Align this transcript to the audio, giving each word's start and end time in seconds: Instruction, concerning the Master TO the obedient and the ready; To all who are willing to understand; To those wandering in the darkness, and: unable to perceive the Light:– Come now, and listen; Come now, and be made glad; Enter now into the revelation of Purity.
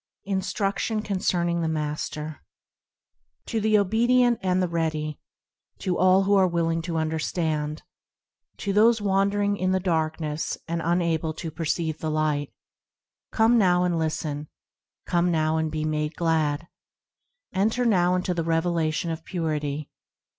Instruction, 0.25 1.03
concerning 1.03 1.61
the 1.61 1.67
Master 1.67 2.39
TO 3.45 3.61
the 3.61 3.77
obedient 3.77 4.39
and 4.41 4.59
the 4.59 4.67
ready; 4.67 5.19
To 5.77 5.95
all 5.95 6.23
who 6.23 6.33
are 6.33 6.47
willing 6.47 6.81
to 6.89 6.97
understand; 6.97 7.83
To 8.57 8.73
those 8.73 8.99
wandering 8.99 9.57
in 9.57 9.73
the 9.73 9.79
darkness, 9.79 10.57
and: 10.67 10.81
unable 10.83 11.35
to 11.35 11.51
perceive 11.51 11.99
the 11.99 12.09
Light:– 12.09 12.51
Come 13.31 13.59
now, 13.59 13.83
and 13.83 13.99
listen; 13.99 14.47
Come 15.05 15.29
now, 15.29 15.57
and 15.57 15.71
be 15.71 15.85
made 15.85 16.15
glad; 16.15 16.67
Enter 17.53 17.85
now 17.85 18.15
into 18.15 18.33
the 18.33 18.43
revelation 18.43 19.11
of 19.11 19.23
Purity. 19.23 19.91